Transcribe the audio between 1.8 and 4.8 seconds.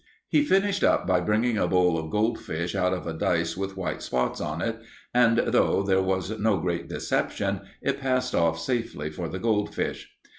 of goldfish out of a dice with white spots on it,